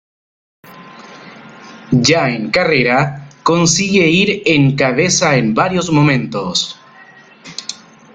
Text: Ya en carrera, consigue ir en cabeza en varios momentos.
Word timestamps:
Ya 1.91 2.31
en 2.31 2.49
carrera, 2.49 3.29
consigue 3.43 4.09
ir 4.09 4.41
en 4.47 4.75
cabeza 4.75 5.35
en 5.37 5.53
varios 5.53 5.91
momentos. 5.91 6.79